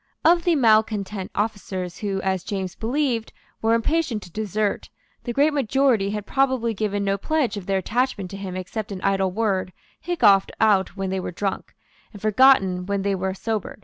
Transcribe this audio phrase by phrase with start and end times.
[0.25, 4.89] Of the malecontent officers, who, as James believed, were impatient to desert,
[5.25, 9.01] the great majority had probably given no pledge of their attachment to him except an
[9.03, 11.75] idle word hiccoughed out when they were drunk,
[12.13, 13.77] and forgotten when they were sober.